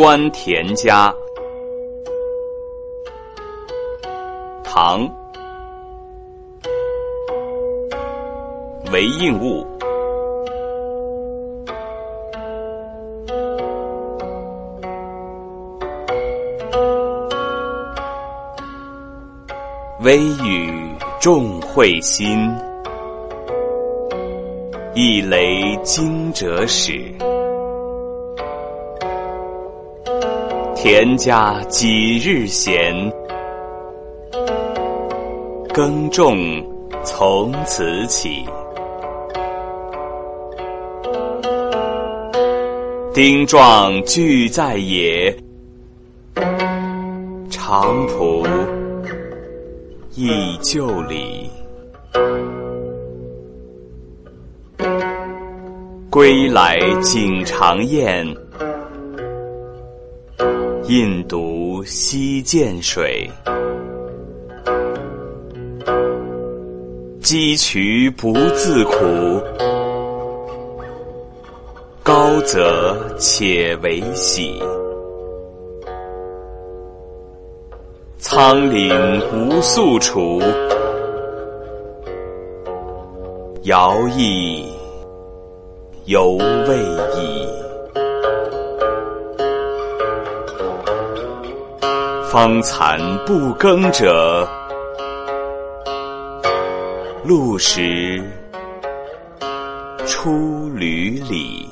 [0.00, 1.14] 观田家，
[4.64, 5.06] 唐，
[8.90, 9.62] 韦应物。
[20.00, 22.50] 微雨众会心，
[24.94, 27.14] 一雷惊蛰始。
[30.82, 32.94] 田家几日闲？
[35.74, 36.38] 耕种
[37.04, 38.42] 从此起。
[43.12, 45.36] 丁壮俱在野，
[47.50, 48.46] 长蒲
[50.14, 51.50] 忆旧里。
[56.08, 58.26] 归来景长宴。
[60.90, 63.30] 印度西涧水，
[67.22, 68.96] 积渠不自苦，
[72.02, 74.60] 高则且为喜。
[78.18, 78.92] 苍岭
[79.32, 80.42] 无宿处，
[83.62, 84.64] 遥忆
[86.06, 86.76] 犹未
[87.16, 87.69] 已。
[92.30, 94.48] 方残不耕者，
[97.24, 98.22] 露食
[100.06, 100.30] 出
[100.70, 101.68] 闾里。